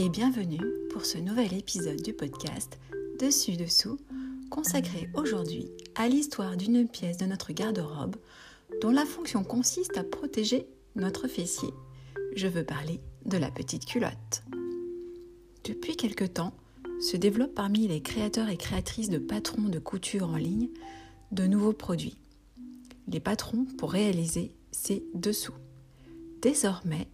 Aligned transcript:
et 0.00 0.08
bienvenue 0.08 0.60
pour 0.92 1.04
ce 1.04 1.18
nouvel 1.18 1.52
épisode 1.54 2.00
du 2.00 2.12
podcast 2.12 2.78
Dessus 3.18 3.56
Dessous, 3.56 3.98
consacré 4.48 5.08
aujourd'hui 5.14 5.72
à 5.96 6.08
l'histoire 6.08 6.56
d'une 6.56 6.88
pièce 6.88 7.16
de 7.16 7.26
notre 7.26 7.52
garde-robe 7.52 8.14
dont 8.80 8.92
la 8.92 9.04
fonction 9.04 9.42
consiste 9.42 9.98
à 9.98 10.04
protéger 10.04 10.68
notre 10.94 11.26
fessier. 11.26 11.70
Je 12.36 12.46
veux 12.46 12.62
parler 12.62 13.00
de 13.26 13.38
la 13.38 13.50
petite 13.50 13.86
culotte. 13.86 14.44
Depuis 15.64 15.96
quelque 15.96 16.24
temps, 16.24 16.54
se 17.00 17.16
développent 17.16 17.56
parmi 17.56 17.88
les 17.88 18.00
créateurs 18.00 18.50
et 18.50 18.56
créatrices 18.56 19.10
de 19.10 19.18
patrons 19.18 19.68
de 19.68 19.80
couture 19.80 20.28
en 20.28 20.36
ligne 20.36 20.68
de 21.32 21.48
nouveaux 21.48 21.72
produits. 21.72 22.18
Les 23.08 23.20
patrons 23.20 23.66
pour 23.78 23.90
réaliser 23.90 24.52
ces 24.70 25.04
dessous. 25.14 25.56
Désormais, 26.40 27.08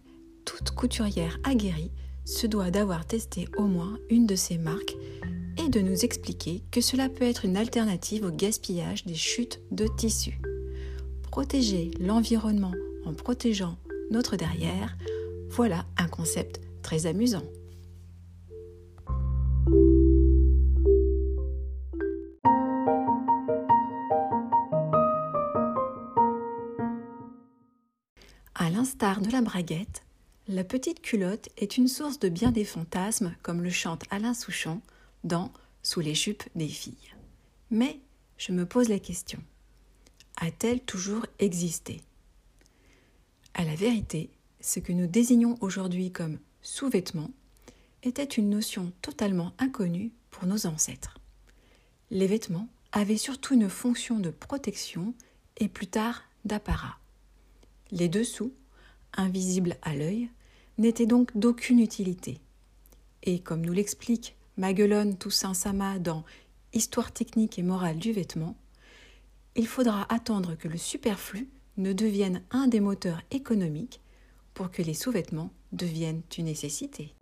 toute 0.45 0.69
couturière 0.69 1.39
aguerrie 1.43 1.91
se 2.25 2.47
doit 2.47 2.71
d'avoir 2.71 3.05
testé 3.05 3.47
au 3.57 3.65
moins 3.65 3.97
une 4.09 4.25
de 4.25 4.35
ces 4.35 4.57
marques 4.57 4.95
et 5.57 5.69
de 5.69 5.79
nous 5.79 6.03
expliquer 6.03 6.63
que 6.71 6.81
cela 6.81 7.07
peut 7.07 7.23
être 7.23 7.45
une 7.45 7.55
alternative 7.55 8.25
au 8.25 8.31
gaspillage 8.31 9.05
des 9.05 9.15
chutes 9.15 9.61
de 9.71 9.87
tissus. 9.87 10.41
Protéger 11.23 11.91
l'environnement 11.99 12.73
en 13.05 13.13
protégeant 13.13 13.77
notre 14.11 14.35
derrière, 14.35 14.97
voilà 15.49 15.85
un 15.97 16.07
concept 16.07 16.59
très 16.81 17.05
amusant. 17.05 17.43
À 28.55 28.69
l'instar 28.69 29.21
de 29.21 29.31
la 29.31 29.41
braguette, 29.41 30.04
la 30.47 30.63
petite 30.63 31.01
culotte 31.01 31.49
est 31.57 31.77
une 31.77 31.87
source 31.87 32.19
de 32.19 32.29
bien 32.29 32.51
des 32.51 32.65
fantasmes, 32.65 33.35
comme 33.41 33.63
le 33.63 33.69
chante 33.69 34.03
Alain 34.09 34.33
Souchon 34.33 34.81
dans 35.23 35.51
Sous 35.83 35.99
les 35.99 36.15
jupes 36.15 36.43
des 36.55 36.67
filles. 36.67 37.13
Mais 37.71 37.99
je 38.37 38.51
me 38.51 38.65
pose 38.65 38.89
la 38.89 38.99
question 38.99 39.41
a-t-elle 40.37 40.81
toujours 40.81 41.25
existé? 41.39 42.01
À 43.53 43.63
la 43.63 43.75
vérité, 43.75 44.29
ce 44.59 44.79
que 44.79 44.91
nous 44.91 45.07
désignons 45.07 45.57
aujourd'hui 45.61 46.11
comme 46.11 46.39
sous-vêtements 46.61 47.31
était 48.03 48.23
une 48.23 48.49
notion 48.49 48.91
totalement 49.01 49.53
inconnue 49.59 50.11
pour 50.31 50.45
nos 50.45 50.67
ancêtres. 50.67 51.17
Les 52.11 52.27
vêtements 52.27 52.67
avaient 52.91 53.17
surtout 53.17 53.53
une 53.53 53.69
fonction 53.69 54.19
de 54.19 54.29
protection 54.29 55.13
et 55.57 55.67
plus 55.67 55.87
tard 55.87 56.23
d'apparat. 56.43 56.97
Les 57.91 58.09
dessous, 58.09 58.53
invisibles 59.15 59.77
à 59.81 59.95
l'œil, 59.95 60.29
n'étaient 60.77 61.05
donc 61.05 61.35
d'aucune 61.37 61.79
utilité. 61.79 62.39
Et 63.23 63.39
comme 63.39 63.65
nous 63.65 63.73
l'explique 63.73 64.35
Maguelone 64.57 65.17
Toussaint 65.17 65.53
Sama 65.53 65.99
dans 65.99 66.23
Histoire 66.73 67.11
technique 67.13 67.57
et 67.57 67.63
morale 67.63 67.97
du 67.97 68.11
vêtement, 68.11 68.55
il 69.55 69.65
faudra 69.65 70.05
attendre 70.13 70.55
que 70.55 70.67
le 70.67 70.77
superflu 70.77 71.47
ne 71.77 71.93
devienne 71.93 72.41
un 72.51 72.67
des 72.67 72.81
moteurs 72.81 73.21
économiques 73.31 74.01
pour 74.53 74.71
que 74.71 74.81
les 74.81 74.93
sous-vêtements 74.93 75.51
deviennent 75.71 76.21
une 76.37 76.45
nécessité. 76.45 77.15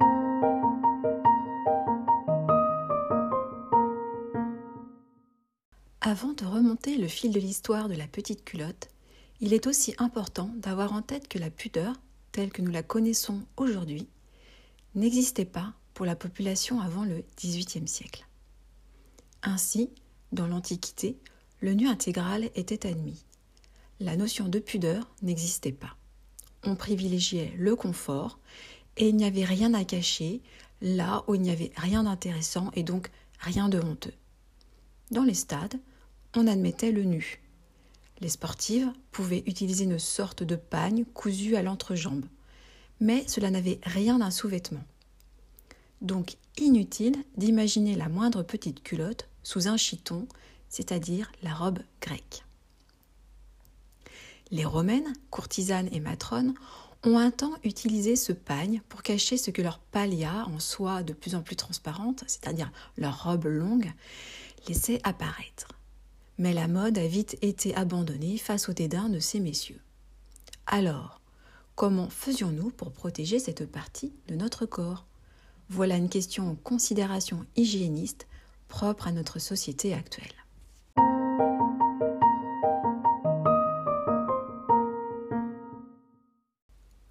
Avant 6.01 6.33
de 6.33 6.45
remonter 6.45 6.97
le 6.97 7.07
fil 7.07 7.31
de 7.31 7.39
l'histoire 7.39 7.87
de 7.87 7.95
la 7.95 8.07
petite 8.07 8.43
culotte, 8.43 8.89
il 9.41 9.53
est 9.53 9.67
aussi 9.67 9.93
important 9.97 10.51
d'avoir 10.57 10.93
en 10.93 11.01
tête 11.01 11.27
que 11.27 11.39
la 11.39 11.49
pudeur, 11.49 11.95
telle 12.31 12.51
que 12.51 12.61
nous 12.61 12.71
la 12.71 12.83
connaissons 12.83 13.41
aujourd'hui, 13.57 14.07
n'existait 14.95 15.45
pas 15.45 15.73
pour 15.93 16.05
la 16.05 16.15
population 16.15 16.79
avant 16.79 17.03
le 17.03 17.23
XVIIIe 17.37 17.87
siècle. 17.87 18.25
Ainsi, 19.43 19.89
dans 20.31 20.47
l'Antiquité, 20.47 21.17
le 21.59 21.73
nu 21.73 21.87
intégral 21.87 22.49
était 22.55 22.87
admis. 22.87 23.25
La 23.99 24.15
notion 24.15 24.47
de 24.47 24.59
pudeur 24.59 25.09
n'existait 25.21 25.71
pas. 25.71 25.95
On 26.63 26.75
privilégiait 26.75 27.53
le 27.57 27.75
confort 27.75 28.39
et 28.97 29.09
il 29.09 29.15
n'y 29.15 29.25
avait 29.25 29.45
rien 29.45 29.73
à 29.73 29.83
cacher 29.83 30.41
là 30.81 31.23
où 31.27 31.35
il 31.35 31.41
n'y 31.41 31.51
avait 31.51 31.71
rien 31.75 32.03
d'intéressant 32.03 32.71
et 32.73 32.83
donc 32.83 33.09
rien 33.39 33.69
de 33.69 33.79
honteux. 33.79 34.13
Dans 35.11 35.23
les 35.23 35.33
stades, 35.33 35.79
on 36.35 36.47
admettait 36.47 36.91
le 36.91 37.03
nu, 37.03 37.42
les 38.19 38.29
sportives 38.29 38.91
pouvaient 39.11 39.43
utiliser 39.45 39.83
une 39.83 39.99
sorte 39.99 40.43
de 40.43 40.55
pagne 40.55 41.05
cousue 41.05 41.55
à 41.55 41.61
l'entrejambe, 41.61 42.25
mais 42.99 43.27
cela 43.27 43.51
n'avait 43.51 43.79
rien 43.83 44.19
d'un 44.19 44.31
sous-vêtement. 44.31 44.83
Donc 46.01 46.37
inutile 46.57 47.15
d'imaginer 47.37 47.95
la 47.95 48.09
moindre 48.09 48.43
petite 48.43 48.83
culotte 48.83 49.27
sous 49.43 49.67
un 49.67 49.77
chiton, 49.77 50.27
c'est-à-dire 50.69 51.31
la 51.43 51.53
robe 51.53 51.79
grecque. 52.01 52.43
Les 54.51 54.65
romaines, 54.65 55.13
courtisanes 55.31 55.89
et 55.91 55.99
matrones, 55.99 56.53
ont 57.03 57.17
un 57.17 57.31
temps 57.31 57.53
utilisé 57.63 58.15
ce 58.15 58.31
pagne 58.31 58.81
pour 58.87 59.01
cacher 59.01 59.37
ce 59.37 59.51
que 59.51 59.61
leur 59.61 59.79
palia, 59.79 60.45
en 60.47 60.59
soie 60.59 61.03
de 61.03 61.13
plus 61.13 61.35
en 61.35 61.41
plus 61.41 61.55
transparente, 61.55 62.23
c'est-à-dire 62.27 62.71
leur 62.97 63.23
robe 63.23 63.45
longue, 63.45 63.91
laissait 64.67 65.01
apparaître 65.03 65.67
mais 66.37 66.53
la 66.53 66.67
mode 66.67 66.97
a 66.97 67.07
vite 67.07 67.37
été 67.41 67.75
abandonnée 67.75 68.37
face 68.37 68.69
au 68.69 68.73
dédain 68.73 69.09
de 69.09 69.19
ces 69.19 69.39
messieurs. 69.39 69.81
Alors, 70.65 71.21
comment 71.75 72.09
faisions-nous 72.09 72.71
pour 72.71 72.91
protéger 72.91 73.39
cette 73.39 73.65
partie 73.65 74.13
de 74.27 74.35
notre 74.35 74.65
corps? 74.65 75.05
Voilà 75.69 75.97
une 75.97 76.09
question 76.09 76.49
en 76.49 76.55
considération 76.55 77.45
hygiéniste 77.55 78.27
propre 78.67 79.07
à 79.07 79.11
notre 79.11 79.39
société 79.39 79.93
actuelle. 79.93 80.33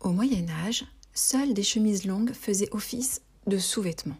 Au 0.01 0.11
Moyen 0.11 0.49
Âge, 0.67 0.85
seules 1.15 1.55
des 1.55 1.63
chemises 1.63 2.05
longues 2.05 2.33
faisaient 2.33 2.73
office 2.73 3.23
de 3.47 3.59
sous-vêtements. 3.59 4.19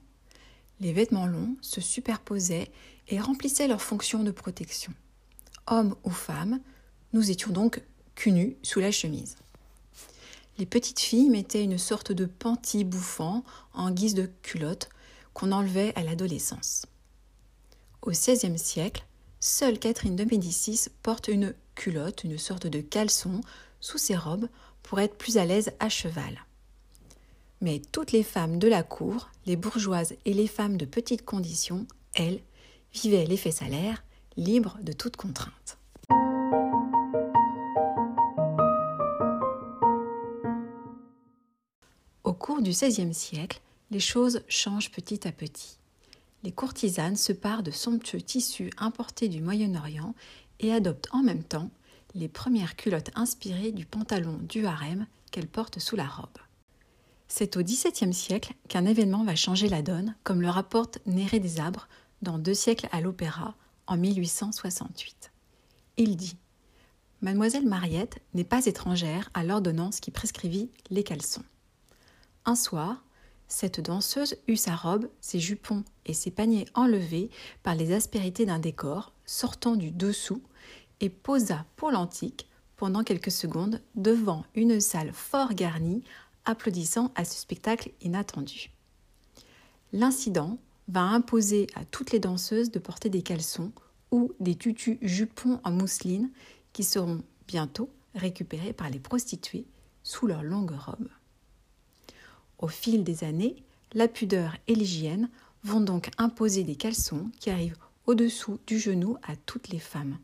Les 0.83 0.93
vêtements 0.93 1.27
longs 1.27 1.57
se 1.61 1.81
superposaient 1.81 2.69
et 3.07 3.21
remplissaient 3.21 3.69
leur 3.69 3.81
fonction 3.81 4.25
de 4.25 4.33
protection. 4.33 4.93
Hommes 5.69 5.95
ou 6.03 6.11
femmes, 6.11 6.59
nous 7.13 7.31
étions 7.31 7.53
donc 7.53 7.81
cul 8.17 8.57
sous 8.65 8.81
la 8.81 8.91
chemise. 8.91 9.37
Les 10.59 10.67
petites 10.67 10.99
filles 10.99 11.31
mettaient 11.31 11.63
une 11.63 11.79
sorte 11.79 12.11
de 12.11 12.25
panty 12.25 12.83
bouffant 12.83 13.45
en 13.75 13.93
guise 13.93 14.15
de 14.15 14.29
culotte 14.43 14.89
qu'on 15.35 15.53
enlevait 15.53 15.93
à 15.95 16.03
l'adolescence. 16.03 16.85
Au 18.03 18.11
XVIe 18.11 18.59
siècle, 18.59 19.07
seule 19.39 19.79
Catherine 19.79 20.17
de 20.17 20.25
Médicis 20.25 20.89
porte 21.05 21.29
une 21.29 21.55
culotte, 21.77 22.25
une 22.25 22.39
sorte 22.39 22.67
de 22.67 22.81
caleçon, 22.81 23.41
sous 23.81 23.99
ses 23.99 24.17
robes 24.17 24.49
pour 24.83 24.99
être 24.99 25.17
plus 25.17 25.39
à 25.39 25.45
l'aise 25.45 25.71
à 25.79 25.89
cheval. 25.89 26.45
Mais 27.63 27.81
toutes 27.93 28.11
les 28.11 28.25
femmes 28.25 28.59
de 28.59 28.67
la 28.67 28.83
cour, 28.83 29.31
les 29.47 29.55
bourgeoises 29.55 30.17
et 30.25 30.35
les 30.35 30.49
femmes 30.49 30.77
de 30.77 30.85
petite 30.85 31.25
condition, 31.25 31.87
elles, 32.15 32.41
vivait 32.93 33.25
l'effet 33.25 33.53
salaire, 33.53 34.03
libre 34.37 34.77
de 34.83 34.93
toute 34.93 35.17
contrainte. 35.17 35.79
Au 42.25 42.33
cours 42.33 42.63
du 42.63 42.71
XVIe 42.71 43.15
siècle, 43.15 43.61
les 43.93 44.01
choses 44.01 44.43
changent 44.49 44.91
petit 44.91 45.29
à 45.29 45.31
petit. 45.31 45.79
Les 46.43 46.51
courtisanes 46.51 47.15
se 47.15 47.33
parent 47.33 47.63
de 47.63 47.71
somptueux 47.71 48.23
tissus 48.23 48.71
importés 48.77 49.29
du 49.29 49.41
Moyen-Orient 49.41 50.17
et 50.59 50.73
adoptent 50.73 51.11
en 51.13 51.23
même 51.23 51.45
temps 51.45 51.71
les 52.17 52.29
premières 52.29 52.75
culottes 52.75 53.13
inspirées 53.15 53.71
du 53.71 53.87
pantalon 53.87 54.41
du 54.49 54.67
harem 54.67 55.07
qu'elles 55.31 55.47
portent 55.47 55.79
sous 55.79 55.95
la 55.95 56.09
robe. 56.09 56.27
C'est 57.35 57.57
au 57.57 57.63
XVIIe 57.63 58.13
siècle 58.13 58.53
qu'un 58.69 58.85
événement 58.85 59.25
va 59.25 59.35
changer 59.35 59.71
la 59.71 59.81
donne, 59.81 60.15
comme 60.23 60.43
le 60.43 60.51
rapporte 60.51 60.99
Néré 61.07 61.41
des 61.41 61.61
Abres 61.61 61.89
dans 62.21 62.37
Deux 62.37 62.53
siècles 62.53 62.91
à 62.93 63.01
l'Opéra 63.01 63.55
en 63.87 63.97
1868. 63.97 65.33
Il 65.97 66.19
dit 66.19 66.37
Mademoiselle 67.23 67.67
Mariette 67.67 68.19
n'est 68.35 68.45
pas 68.45 68.67
étrangère 68.67 69.31
à 69.33 69.45
l'ordonnance 69.45 69.99
qui 69.99 70.11
prescrivit 70.11 70.69
les 70.91 71.05
caleçons. 71.05 71.43
Un 72.45 72.55
soir, 72.55 73.03
cette 73.49 73.81
danseuse 73.81 74.37
eut 74.47 74.57
sa 74.57 74.77
robe, 74.77 75.09
ses 75.23 75.41
jupons 75.41 75.85
et 76.05 76.13
ses 76.13 76.31
paniers 76.31 76.69
enlevés 76.75 77.31
par 77.63 77.75
les 77.75 77.95
aspérités 77.95 78.45
d'un 78.45 78.59
décor 78.59 79.15
sortant 79.25 79.77
du 79.77 79.91
dessous 79.91 80.43
et 81.01 81.09
posa 81.09 81.65
pour 81.77 81.93
l'antique 81.93 82.51
pendant 82.77 83.05
quelques 83.05 83.31
secondes 83.31 83.81
devant 83.95 84.45
une 84.55 84.81
salle 84.81 85.13
fort 85.13 85.55
garnie, 85.55 86.03
applaudissant 86.45 87.13
à 87.15 87.25
ce 87.25 87.37
spectacle 87.37 87.91
inattendu. 88.01 88.71
L'incident 89.93 90.59
va 90.89 91.03
imposer 91.03 91.67
à 91.75 91.85
toutes 91.85 92.13
les 92.13 92.19
danseuses 92.19 92.71
de 92.71 92.79
porter 92.79 93.09
des 93.09 93.23
caleçons 93.23 93.73
ou 94.11 94.33
des 94.41 94.55
tutus 94.55 94.99
jupons 95.03 95.61
en 95.65 95.71
mousseline 95.71 96.31
qui 96.73 96.85
seront 96.85 97.23
bientôt 97.47 97.91
récupérés 98.15 98.73
par 98.73 98.91
les 98.91 98.99
prostituées 98.99 99.67
sous 100.03 100.27
leurs 100.27 100.43
longues 100.43 100.77
robes. 100.77 101.09
Au 102.59 102.69
fil 102.69 103.05
des 103.05 103.25
années, 103.25 103.57
La 103.95 104.09
pudeur 104.09 104.57
et 104.69 104.75
l'hygiène 104.75 105.29
vont 105.65 105.83
donc 105.83 106.11
imposer 106.17 106.65
des 106.65 106.77
caleçons 106.77 107.31
qui 107.39 107.51
arrivent 107.51 107.77
au-dessous 108.07 108.59
du 108.67 108.79
genou 108.79 109.19
à 109.23 109.37
toutes 109.37 109.69
les 109.69 109.79
femmes. 109.79 110.17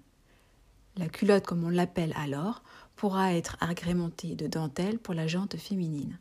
La 0.96 1.08
culotte, 1.08 1.44
comme 1.44 1.64
on 1.64 1.68
l'appelle 1.68 2.14
alors, 2.16 2.62
pourra 2.98 3.32
être 3.32 3.56
agrémentée 3.60 4.34
de 4.34 4.48
dentelle 4.48 4.98
pour 4.98 5.14
la 5.14 5.28
jante 5.28 5.56
féminine. 5.56 6.18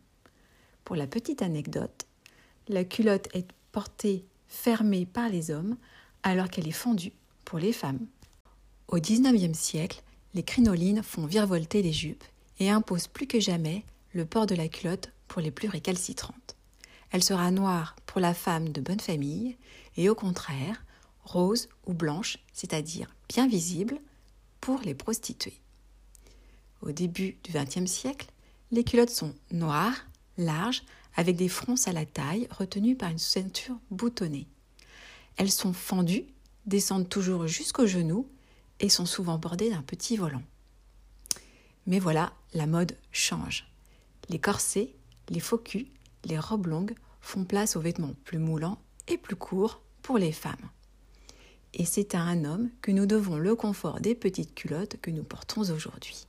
Pour 0.83 0.95
la 0.95 1.07
petite 1.07 1.41
anecdote, 1.41 2.05
la 2.67 2.83
culotte 2.83 3.27
est 3.33 3.47
portée 3.71 4.23
fermée 4.47 5.07
par 5.07 5.27
les 5.27 5.49
hommes 5.49 5.75
alors 6.21 6.49
qu'elle 6.49 6.67
est 6.67 6.71
fendue 6.71 7.13
pour 7.45 7.57
les 7.57 7.73
femmes. 7.73 8.05
Au 8.89 8.99
XIXe 8.99 9.57
siècle, 9.57 10.03
les 10.35 10.43
crinolines 10.43 11.01
font 11.01 11.25
virevolter 11.25 11.81
les 11.81 11.91
jupes 11.91 12.23
et 12.59 12.69
imposent 12.69 13.07
plus 13.07 13.25
que 13.25 13.39
jamais 13.39 13.83
le 14.13 14.25
port 14.25 14.45
de 14.45 14.53
la 14.53 14.67
culotte 14.67 15.11
pour 15.27 15.41
les 15.41 15.51
plus 15.51 15.69
récalcitrantes. 15.69 16.55
Elle 17.09 17.23
sera 17.23 17.49
noire 17.49 17.95
pour 18.05 18.21
la 18.21 18.35
femme 18.35 18.69
de 18.69 18.81
bonne 18.81 18.99
famille 18.99 19.57
et 19.95 20.09
au 20.09 20.15
contraire, 20.15 20.85
rose 21.23 21.69
ou 21.87 21.93
blanche, 21.93 22.37
c'est-à-dire 22.53 23.15
bien 23.29 23.47
visible, 23.47 23.99
pour 24.61 24.79
les 24.81 24.93
prostituées. 24.93 25.59
Au 26.81 26.91
début 26.91 27.37
du 27.43 27.51
XXe 27.51 27.89
siècle, 27.89 28.27
les 28.71 28.83
culottes 28.83 29.09
sont 29.09 29.33
noires, 29.51 30.05
larges, 30.37 30.83
avec 31.15 31.35
des 31.35 31.49
fronces 31.49 31.87
à 31.87 31.93
la 31.93 32.05
taille 32.05 32.47
retenues 32.51 32.95
par 32.95 33.09
une 33.09 33.17
ceinture 33.17 33.77
boutonnée. 33.89 34.47
Elles 35.37 35.51
sont 35.51 35.73
fendues, 35.73 36.25
descendent 36.65 37.09
toujours 37.09 37.47
jusqu'au 37.47 37.87
genou 37.87 38.27
et 38.79 38.89
sont 38.89 39.05
souvent 39.05 39.37
bordées 39.37 39.71
d'un 39.71 39.81
petit 39.81 40.17
volant. 40.17 40.43
Mais 41.87 41.99
voilà, 41.99 42.33
la 42.53 42.67
mode 42.67 42.97
change. 43.11 43.67
Les 44.29 44.39
corsets, 44.39 44.93
les 45.29 45.39
faux 45.39 45.61
les 46.25 46.39
robes 46.39 46.67
longues 46.67 46.95
font 47.21 47.45
place 47.45 47.75
aux 47.75 47.81
vêtements 47.81 48.13
plus 48.25 48.39
moulants 48.39 48.79
et 49.07 49.17
plus 49.17 49.35
courts 49.35 49.81
pour 50.01 50.17
les 50.17 50.31
femmes. 50.31 50.69
Et 51.73 51.85
c'est 51.85 52.15
à 52.15 52.21
un 52.21 52.45
homme 52.45 52.69
que 52.81 52.91
nous 52.91 53.05
devons 53.05 53.37
le 53.37 53.55
confort 53.55 53.99
des 53.99 54.15
petites 54.15 54.55
culottes 54.55 54.97
que 55.01 55.11
nous 55.11 55.23
portons 55.23 55.69
aujourd'hui. 55.69 56.27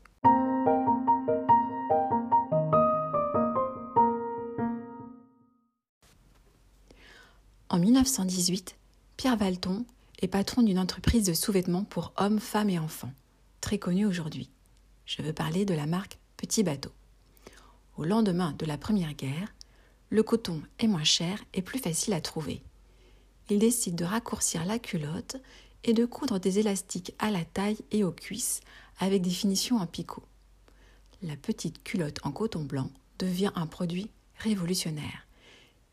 En 7.70 7.79
1918, 7.79 8.76
Pierre 9.19 9.37
Valton 9.37 9.85
est 10.23 10.29
patron 10.29 10.62
d'une 10.62 10.79
entreprise 10.79 11.26
de 11.26 11.35
sous-vêtements 11.35 11.85
pour 11.85 12.15
hommes, 12.17 12.41
femmes 12.41 12.70
et 12.70 12.79
enfants, 12.79 13.12
très 13.61 13.79
connue 13.79 14.06
aujourd'hui. 14.06 14.49
Je 15.05 15.20
veux 15.20 15.35
parler 15.35 15.67
de 15.67 15.75
la 15.75 15.87
marque 15.87 16.19
Petit 16.38 16.62
Bateau. 16.62 16.93
Au 17.99 18.05
lendemain 18.05 18.55
de 18.59 18.65
la 18.65 18.79
Première 18.79 19.12
Guerre, 19.12 19.53
le 20.09 20.23
coton 20.23 20.62
est 20.79 20.87
moins 20.87 21.05
cher 21.05 21.44
et 21.53 21.61
plus 21.61 21.79
facile 21.79 22.15
à 22.15 22.23
trouver. 22.23 22.62
Il 23.50 23.59
décide 23.59 23.97
de 23.97 24.05
raccourcir 24.05 24.64
la 24.64 24.79
culotte 24.79 25.37
et 25.85 25.93
de 25.93 26.06
coudre 26.06 26.38
des 26.38 26.59
élastiques 26.59 27.14
à 27.19 27.31
la 27.31 27.44
taille 27.44 27.79
et 27.91 28.03
aux 28.03 28.12
cuisses 28.12 28.61
avec 28.99 29.21
des 29.21 29.29
finitions 29.29 29.76
en 29.76 29.87
picot. 29.87 30.25
La 31.21 31.37
petite 31.37 31.85
culotte 31.85 32.21
en 32.23 32.32
coton 32.32 32.64
blanc 32.64 32.91
devient 33.19 33.53
un 33.56 33.67
produit 33.67 34.09
révolutionnaire 34.38 35.27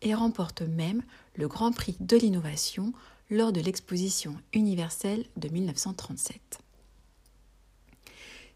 et 0.01 0.13
remporte 0.13 0.61
même 0.61 1.03
le 1.35 1.47
Grand 1.47 1.71
Prix 1.71 1.97
de 1.99 2.17
l'innovation 2.17 2.93
lors 3.29 3.51
de 3.51 3.61
l'exposition 3.61 4.37
universelle 4.53 5.25
de 5.37 5.49
1937. 5.49 6.59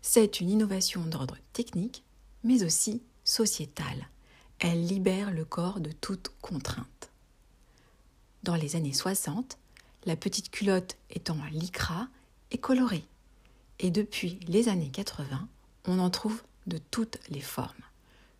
C'est 0.01 0.39
une 0.39 0.49
innovation 0.49 1.03
d'ordre 1.03 1.37
technique, 1.53 2.03
mais 2.43 2.63
aussi 2.63 3.01
sociétale. 3.23 4.07
Elle 4.59 4.85
libère 4.85 5.31
le 5.31 5.45
corps 5.45 5.79
de 5.79 5.91
toute 5.91 6.31
contrainte. 6.41 7.11
Dans 8.43 8.55
les 8.55 8.75
années 8.75 8.93
60, 8.93 9.57
la 10.05 10.15
petite 10.15 10.49
culotte 10.49 10.97
est 11.09 11.29
en 11.29 11.37
lycra 11.51 12.07
et 12.51 12.57
colorée. 12.57 13.05
Et 13.79 13.91
depuis 13.91 14.39
les 14.47 14.69
années 14.69 14.91
80, 14.91 15.47
on 15.85 15.99
en 15.99 16.09
trouve 16.09 16.41
de 16.67 16.77
toutes 16.77 17.19
les 17.29 17.41
formes. 17.41 17.73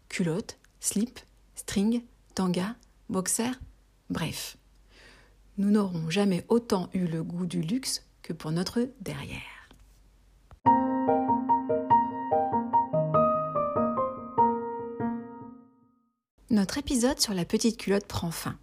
Culotte, 0.07 0.57
slip, 0.79 1.19
string, 1.55 2.03
tanga, 2.35 2.75
boxer, 3.09 3.51
bref. 4.09 4.57
Nous 5.57 5.71
n'aurons 5.71 6.09
jamais 6.09 6.45
autant 6.47 6.89
eu 6.93 7.05
le 7.05 7.23
goût 7.23 7.45
du 7.45 7.61
luxe 7.61 8.05
que 8.21 8.33
pour 8.33 8.51
notre 8.51 8.87
derrière. 9.01 9.41
Notre 16.49 16.77
épisode 16.77 17.19
sur 17.19 17.33
la 17.33 17.45
petite 17.45 17.77
culotte 17.77 18.07
prend 18.07 18.31
fin. 18.31 18.57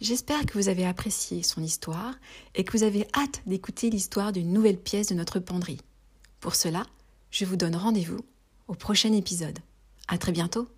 J'espère 0.00 0.44
que 0.44 0.58
vous 0.58 0.68
avez 0.68 0.84
apprécié 0.84 1.42
son 1.42 1.62
histoire 1.62 2.14
et 2.54 2.64
que 2.64 2.76
vous 2.76 2.82
avez 2.82 3.06
hâte 3.14 3.42
d'écouter 3.46 3.88
l'histoire 3.88 4.32
d'une 4.32 4.52
nouvelle 4.52 4.78
pièce 4.78 5.08
de 5.08 5.14
notre 5.14 5.38
penderie. 5.38 5.80
Pour 6.40 6.54
cela, 6.54 6.84
je 7.30 7.44
vous 7.44 7.56
donne 7.56 7.76
rendez-vous 7.76 8.20
au 8.68 8.74
prochain 8.74 9.12
épisode. 9.12 9.58
À 10.08 10.18
très 10.18 10.32
bientôt! 10.32 10.68